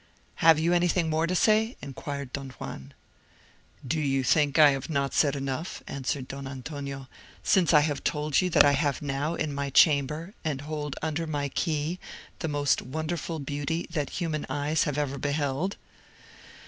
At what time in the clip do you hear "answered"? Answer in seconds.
5.85-6.27